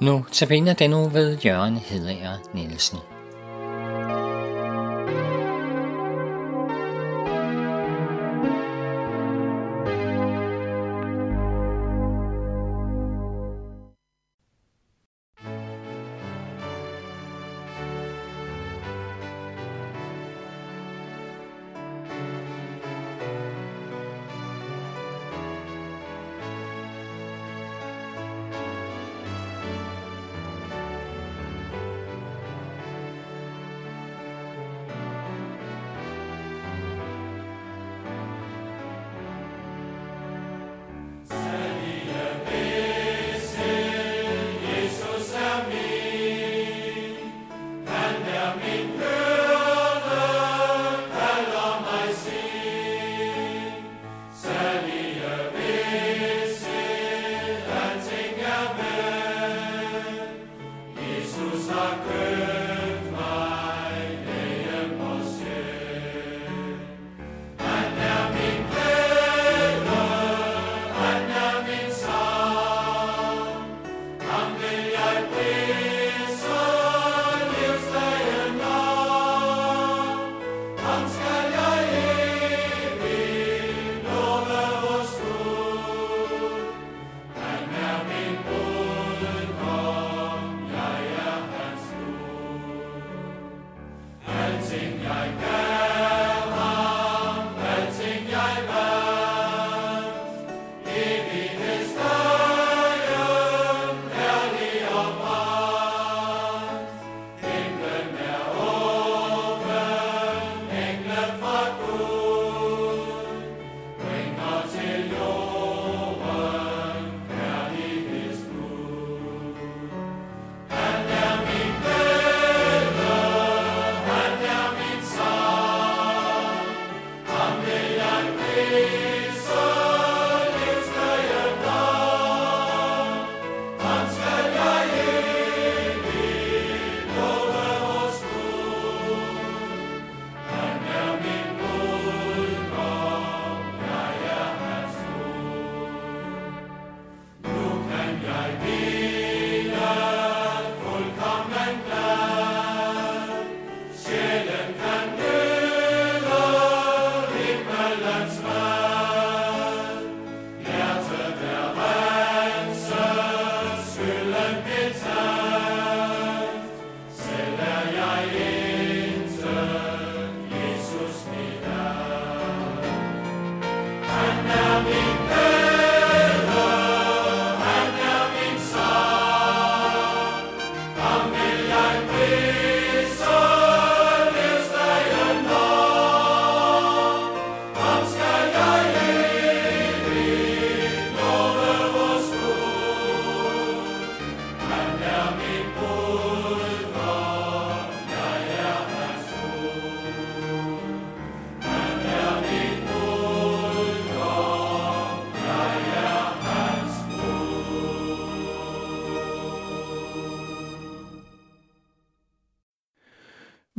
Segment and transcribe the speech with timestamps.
[0.00, 2.98] Nu tabiner den nu ved Jørgen Hedager Nielsen.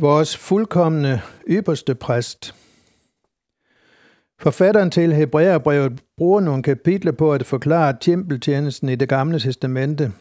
[0.02, 2.56] Vores fuldkommende ypperste præst.
[4.42, 10.12] Forfatteren til Hebræerbrevet bruger nogle kapitler på at forklare tempeltjenesten i det gamle testamente,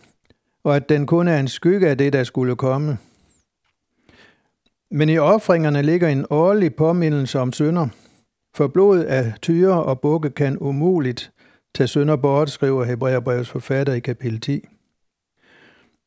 [0.65, 2.99] og at den kun er en skygge af det, der skulle komme.
[4.91, 7.89] Men i offringerne ligger en årlig påmindelse om synder,
[8.57, 11.33] for blod af tyre og bukke kan umuligt
[11.75, 14.65] tage synder bort, skriver Hebræerbrevets forfatter i kapitel 10.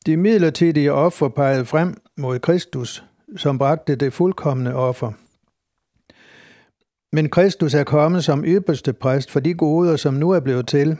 [0.06, 3.04] De midlertidige offer pegede frem mod Kristus,
[3.38, 5.12] som bragte det fuldkommende offer.
[7.14, 10.98] Men Kristus er kommet som ypperste præst for de goder, som nu er blevet til,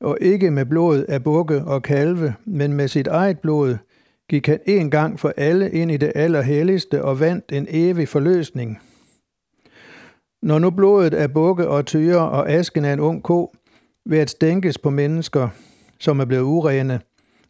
[0.00, 3.76] og ikke med blod af bukke og kalve, men med sit eget blod,
[4.30, 8.80] gik han en gang for alle ind i det allerhelligste og vandt en evig forløsning.
[10.42, 13.54] Når nu blodet af bukke og tyre og asken af en ung ko
[14.06, 15.48] ved at stænkes på mennesker,
[16.00, 17.00] som er blevet urene,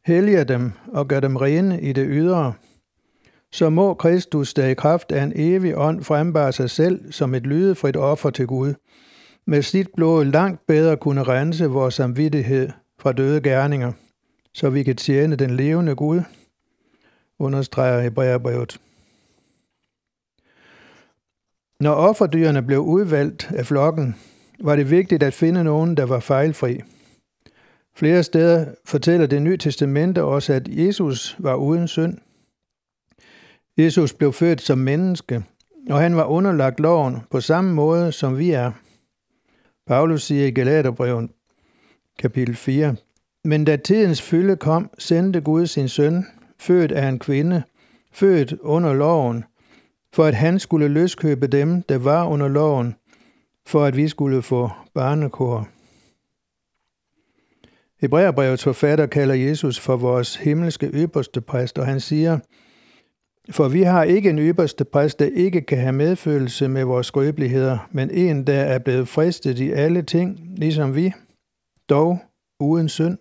[0.07, 2.53] helliger dem og gør dem rene i det ydre,
[3.55, 7.47] så må Kristus, der i kraft af en evig ånd frembare sig selv som et
[7.47, 8.75] lydefrit offer til Gud,
[9.47, 12.69] med sit blod langt bedre kunne rense vores samvittighed
[13.01, 13.93] fra døde gerninger,
[14.55, 16.21] så vi kan tjene den levende Gud,
[17.39, 18.81] understreger Hebræerbrevet.
[21.81, 24.17] Når offerdyrene blev udvalgt af flokken,
[24.61, 26.81] var det vigtigt at finde nogen, der var fejlfri.
[27.97, 32.19] Flere steder fortæller det nye testamente også, at Jesus var uden synd.
[33.79, 35.45] Jesus blev født som menneske,
[35.91, 38.73] og han var underlagt loven på samme måde, som vi er.
[39.87, 41.31] Paulus siger i Galaterbrevet,
[42.19, 42.97] kapitel 4,
[43.45, 46.27] Men da tidens fylde kom, sendte Gud sin søn,
[46.59, 47.63] født af en kvinde,
[48.13, 49.45] født under loven,
[50.13, 52.95] for at han skulle løskøbe dem, der var under loven,
[53.67, 55.69] for at vi skulle få barnekår.
[58.01, 62.39] Hebræerbrevets forfatter kalder Jesus for vores himmelske ypperste præst, og han siger,
[63.51, 67.89] for vi har ikke en ypperste præst, der ikke kan have medfølelse med vores skrøbeligheder,
[67.93, 71.13] men en, der er blevet fristet i alle ting, ligesom vi,
[71.89, 72.19] dog
[72.61, 73.19] uden synd.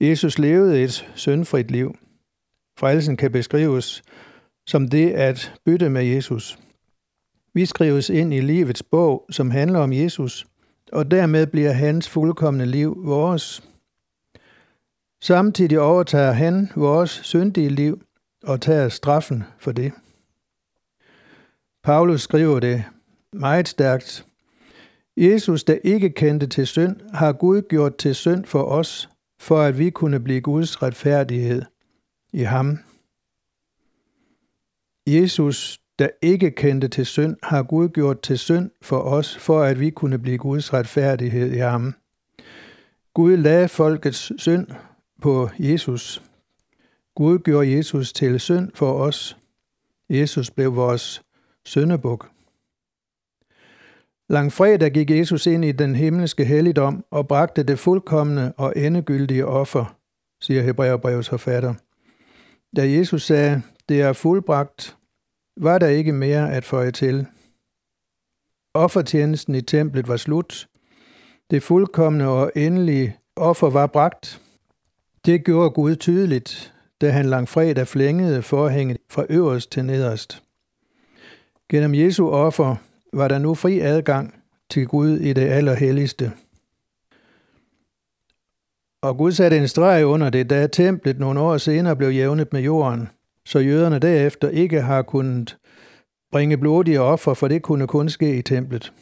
[0.00, 1.94] Jesus levede et syndfrit liv.
[2.78, 4.02] Frelsen kan beskrives
[4.68, 6.58] som det at bytte med Jesus.
[7.54, 10.46] Vi skrives ind i livets bog, som handler om Jesus,
[10.92, 13.62] og dermed bliver hans fuldkommende liv vores.
[15.22, 18.02] Samtidig overtager han vores syndige liv
[18.42, 19.92] og tager straffen for det.
[21.82, 22.84] Paulus skriver det
[23.32, 24.26] meget stærkt.
[25.16, 29.08] Jesus, der ikke kendte til synd, har Gud gjort til synd for os,
[29.40, 31.62] for at vi kunne blive Guds retfærdighed
[32.32, 32.78] i ham.
[35.06, 39.80] Jesus, der ikke kendte til synd, har Gud gjort til synd for os, for at
[39.80, 41.94] vi kunne blive Guds retfærdighed i ham.
[43.14, 44.66] Gud lagde folkets synd
[45.22, 46.22] på Jesus.
[47.18, 49.36] Gud gjorde Jesus til synd for os.
[50.10, 51.22] Jesus blev vores
[51.64, 52.30] syndebuk.
[54.28, 59.96] Langfredag gik Jesus ind i den himmelske helligdom og bragte det fuldkommende og endegyldige offer,
[60.40, 61.74] siger Hebræerbrevets forfatter.
[62.76, 64.96] Da Jesus sagde, det er fuldbragt,
[65.56, 67.26] var der ikke mere at føje til.
[68.74, 70.68] Offertjenesten i templet var slut.
[71.50, 74.42] Det fuldkommende og endelige offer var bragt.
[75.26, 80.42] Det gjorde Gud tydeligt, da han langfredag flængede forhænget fra øverst til nederst.
[81.70, 82.76] Gennem Jesu offer
[83.12, 84.34] var der nu fri adgang
[84.70, 86.32] til Gud i det allerhelligste.
[89.02, 92.60] Og Gud satte en streg under det, da templet nogle år senere blev jævnet med
[92.60, 93.08] jorden,
[93.44, 95.56] så jøderne derefter ikke har kunnet
[96.32, 98.92] bringe blodige offer, for det kunne kun ske i templet.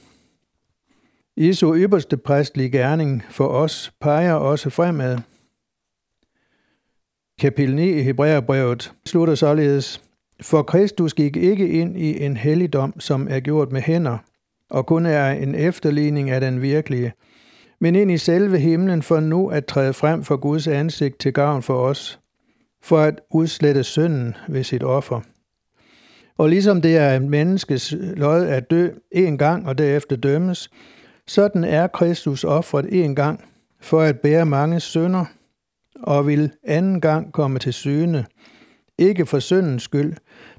[1.37, 5.19] Jesu ypperste præstlige gerning for os peger også fremad.
[7.41, 10.03] Kapitel 9 i Hebræerbrevet slutter således,
[10.43, 14.19] For Kristus gik ikke ind i en helligdom, som er gjort med hænder,
[14.71, 17.13] og kun er en efterligning af den virkelige,
[17.81, 21.63] men ind i selve himlen for nu at træde frem for Guds ansigt til gavn
[21.63, 22.21] for os,
[22.83, 25.21] for at udslette synden ved sit offer.
[26.39, 30.71] Og ligesom det er en menneskes lod at dø en gang og derefter dømmes,
[31.27, 33.45] sådan er Kristus offret en gang
[33.81, 35.25] for at bære mange synder,
[36.03, 38.27] og vil anden gang komme til syne,
[38.99, 40.13] ikke for syndens skyld,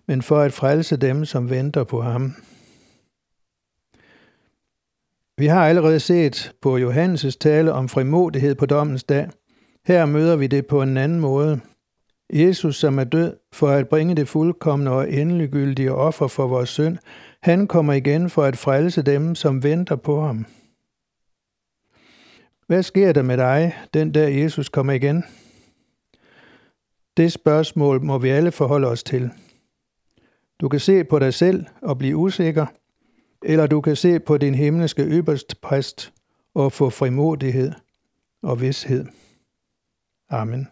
[0.08, 2.36] men for at frelse dem, som venter på ham.
[5.38, 9.30] Vi har allerede set på Johannes' tale om frimodighed på dommens dag.
[9.86, 11.60] Her møder vi det på en anden måde.
[12.34, 16.98] Jesus, som er død for at bringe det fuldkommende og endeliggyldige offer for vores synd,
[17.42, 20.46] han kommer igen for at frelse dem, som venter på ham.
[22.68, 25.24] Hvad sker der med dig, den dag Jesus kommer igen?
[27.18, 29.32] Det spørgsmål må vi alle forholde os til.
[30.62, 32.66] Du kan se på dig selv og blive usikker,
[33.44, 36.14] eller du kan se på din himmelske øverste præst
[36.54, 37.72] og få frimodighed
[38.42, 39.06] og vidshed.
[40.30, 40.68] Amen.